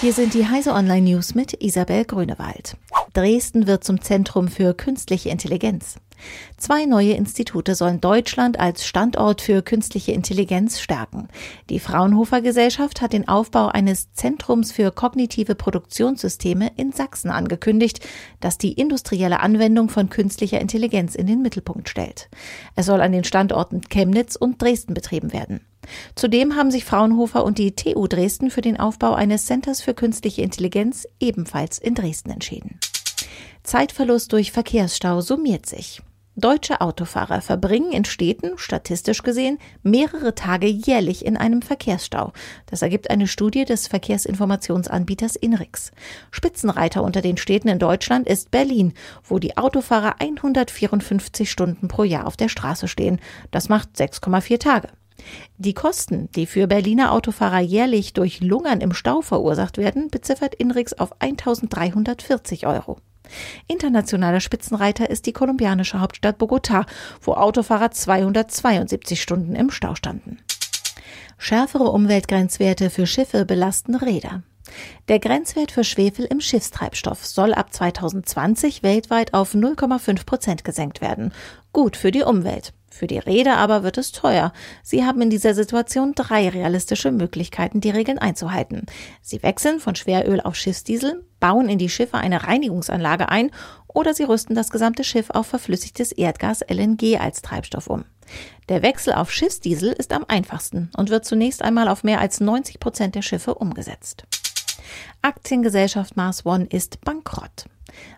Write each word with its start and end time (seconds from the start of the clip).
Hier 0.00 0.12
sind 0.12 0.34
die 0.34 0.46
Heise 0.46 0.74
Online 0.74 1.10
News 1.10 1.34
mit 1.34 1.60
Isabel 1.60 2.04
Grünewald. 2.04 2.76
Dresden 3.14 3.66
wird 3.66 3.82
zum 3.82 4.00
Zentrum 4.00 4.46
für 4.46 4.72
künstliche 4.72 5.30
Intelligenz. 5.30 5.96
Zwei 6.56 6.84
neue 6.84 7.14
Institute 7.14 7.74
sollen 7.74 8.00
Deutschland 8.00 8.60
als 8.60 8.86
Standort 8.86 9.40
für 9.40 9.60
künstliche 9.60 10.12
Intelligenz 10.12 10.78
stärken. 10.78 11.26
Die 11.68 11.80
Fraunhofer 11.80 12.42
Gesellschaft 12.42 13.00
hat 13.00 13.12
den 13.12 13.26
Aufbau 13.26 13.66
eines 13.66 14.12
Zentrums 14.12 14.70
für 14.70 14.92
kognitive 14.92 15.56
Produktionssysteme 15.56 16.70
in 16.76 16.92
Sachsen 16.92 17.30
angekündigt, 17.30 17.98
das 18.38 18.56
die 18.56 18.74
industrielle 18.74 19.40
Anwendung 19.40 19.88
von 19.88 20.10
künstlicher 20.10 20.60
Intelligenz 20.60 21.16
in 21.16 21.26
den 21.26 21.42
Mittelpunkt 21.42 21.88
stellt. 21.88 22.28
Es 22.76 22.86
soll 22.86 23.00
an 23.00 23.10
den 23.10 23.24
Standorten 23.24 23.80
Chemnitz 23.80 24.36
und 24.36 24.62
Dresden 24.62 24.94
betrieben 24.94 25.32
werden. 25.32 25.60
Zudem 26.14 26.56
haben 26.56 26.70
sich 26.70 26.84
Fraunhofer 26.84 27.44
und 27.44 27.58
die 27.58 27.74
TU 27.74 28.06
Dresden 28.06 28.50
für 28.50 28.60
den 28.60 28.78
Aufbau 28.78 29.14
eines 29.14 29.46
Centers 29.46 29.80
für 29.80 29.94
künstliche 29.94 30.42
Intelligenz 30.42 31.06
ebenfalls 31.20 31.78
in 31.78 31.94
Dresden 31.94 32.30
entschieden. 32.30 32.78
Zeitverlust 33.62 34.32
durch 34.32 34.52
Verkehrsstau 34.52 35.20
summiert 35.20 35.66
sich. 35.66 36.02
Deutsche 36.38 36.80
Autofahrer 36.80 37.40
verbringen 37.40 37.90
in 37.90 38.04
Städten, 38.04 38.58
statistisch 38.58 39.24
gesehen, 39.24 39.58
mehrere 39.82 40.36
Tage 40.36 40.68
jährlich 40.68 41.26
in 41.26 41.36
einem 41.36 41.62
Verkehrsstau. 41.62 42.32
Das 42.66 42.80
ergibt 42.80 43.10
eine 43.10 43.26
Studie 43.26 43.64
des 43.64 43.88
Verkehrsinformationsanbieters 43.88 45.34
Inrix. 45.34 45.90
Spitzenreiter 46.30 47.02
unter 47.02 47.22
den 47.22 47.38
Städten 47.38 47.66
in 47.66 47.80
Deutschland 47.80 48.28
ist 48.28 48.52
Berlin, 48.52 48.92
wo 49.24 49.40
die 49.40 49.56
Autofahrer 49.56 50.20
154 50.20 51.50
Stunden 51.50 51.88
pro 51.88 52.04
Jahr 52.04 52.28
auf 52.28 52.36
der 52.36 52.48
Straße 52.48 52.86
stehen. 52.86 53.18
Das 53.50 53.68
macht 53.68 53.96
6,4 53.96 54.60
Tage. 54.60 54.90
Die 55.56 55.74
Kosten, 55.74 56.30
die 56.34 56.46
für 56.46 56.66
Berliner 56.66 57.12
Autofahrer 57.12 57.60
jährlich 57.60 58.12
durch 58.12 58.40
Lungern 58.40 58.80
im 58.80 58.92
Stau 58.92 59.20
verursacht 59.20 59.76
werden, 59.76 60.08
beziffert 60.08 60.54
Inrix 60.54 60.92
auf 60.92 61.20
1340 61.20 62.66
Euro. 62.66 62.98
Internationaler 63.66 64.40
Spitzenreiter 64.40 65.10
ist 65.10 65.26
die 65.26 65.32
kolumbianische 65.32 66.00
Hauptstadt 66.00 66.38
Bogotá, 66.38 66.86
wo 67.20 67.34
Autofahrer 67.34 67.90
272 67.90 69.20
Stunden 69.20 69.54
im 69.54 69.70
Stau 69.70 69.94
standen. 69.94 70.38
Schärfere 71.36 71.84
Umweltgrenzwerte 71.84 72.90
für 72.90 73.06
Schiffe 73.06 73.44
belasten 73.44 73.94
Räder. 73.94 74.42
Der 75.08 75.18
Grenzwert 75.18 75.72
für 75.72 75.84
Schwefel 75.84 76.24
im 76.24 76.40
Schiffstreibstoff 76.40 77.26
soll 77.26 77.54
ab 77.54 77.72
2020 77.72 78.82
weltweit 78.82 79.34
auf 79.34 79.54
0,5 79.54 80.26
Prozent 80.26 80.64
gesenkt 80.64 81.00
werden. 81.00 81.32
Gut 81.72 81.96
für 81.96 82.10
die 82.10 82.22
Umwelt. 82.22 82.72
Für 82.90 83.06
die 83.06 83.18
Räder 83.18 83.58
aber 83.58 83.82
wird 83.82 83.98
es 83.98 84.12
teuer. 84.12 84.52
Sie 84.82 85.04
haben 85.04 85.20
in 85.20 85.30
dieser 85.30 85.54
Situation 85.54 86.14
drei 86.14 86.48
realistische 86.48 87.12
Möglichkeiten, 87.12 87.80
die 87.80 87.90
Regeln 87.90 88.18
einzuhalten. 88.18 88.86
Sie 89.20 89.42
wechseln 89.42 89.78
von 89.78 89.94
Schweröl 89.94 90.40
auf 90.40 90.56
Schiffsdiesel, 90.56 91.24
bauen 91.38 91.68
in 91.68 91.78
die 91.78 91.90
Schiffe 91.90 92.16
eine 92.16 92.44
Reinigungsanlage 92.44 93.28
ein 93.28 93.50
oder 93.86 94.14
sie 94.14 94.24
rüsten 94.24 94.54
das 94.54 94.70
gesamte 94.70 95.04
Schiff 95.04 95.30
auf 95.30 95.46
verflüssigtes 95.46 96.12
Erdgas 96.12 96.62
LNG 96.68 97.18
als 97.20 97.42
Treibstoff 97.42 97.88
um. 97.88 98.04
Der 98.68 98.82
Wechsel 98.82 99.14
auf 99.14 99.30
Schiffsdiesel 99.30 99.92
ist 99.92 100.12
am 100.12 100.24
einfachsten 100.28 100.90
und 100.96 101.10
wird 101.10 101.24
zunächst 101.24 101.62
einmal 101.62 101.88
auf 101.88 102.04
mehr 102.04 102.20
als 102.20 102.40
90 102.40 102.80
Prozent 102.80 103.14
der 103.14 103.22
Schiffe 103.22 103.54
umgesetzt. 103.54 104.24
Aktiengesellschaft 105.28 106.16
Mars 106.16 106.46
One 106.46 106.64
ist 106.70 107.02
bankrott. 107.02 107.66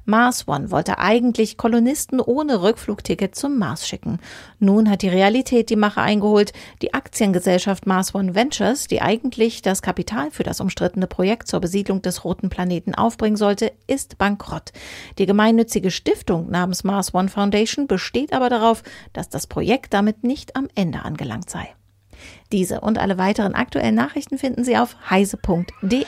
Mars 0.04 0.46
One 0.46 0.70
wollte 0.70 0.98
eigentlich 0.98 1.56
Kolonisten 1.56 2.20
ohne 2.20 2.62
Rückflugticket 2.62 3.34
zum 3.34 3.58
Mars 3.58 3.88
schicken. 3.88 4.20
Nun 4.60 4.88
hat 4.88 5.02
die 5.02 5.08
Realität 5.08 5.70
die 5.70 5.76
Mache 5.76 6.00
eingeholt. 6.02 6.52
Die 6.82 6.94
Aktiengesellschaft 6.94 7.84
Mars 7.84 8.14
One 8.14 8.36
Ventures, 8.36 8.86
die 8.86 9.02
eigentlich 9.02 9.60
das 9.60 9.82
Kapital 9.82 10.30
für 10.30 10.44
das 10.44 10.60
umstrittene 10.60 11.08
Projekt 11.08 11.48
zur 11.48 11.58
Besiedlung 11.58 12.00
des 12.00 12.24
roten 12.24 12.48
Planeten 12.48 12.94
aufbringen 12.94 13.36
sollte, 13.36 13.72
ist 13.88 14.16
bankrott. 14.16 14.70
Die 15.18 15.26
gemeinnützige 15.26 15.90
Stiftung 15.90 16.48
namens 16.48 16.84
Mars 16.84 17.12
One 17.12 17.28
Foundation 17.28 17.88
besteht 17.88 18.32
aber 18.32 18.50
darauf, 18.50 18.84
dass 19.12 19.28
das 19.28 19.48
Projekt 19.48 19.94
damit 19.94 20.22
nicht 20.22 20.54
am 20.54 20.68
Ende 20.76 21.02
angelangt 21.02 21.50
sei. 21.50 21.74
Diese 22.52 22.80
und 22.82 22.98
alle 22.98 23.18
weiteren 23.18 23.56
aktuellen 23.56 23.96
Nachrichten 23.96 24.38
finden 24.38 24.62
Sie 24.62 24.76
auf 24.76 24.94
heise.de. 25.10 26.04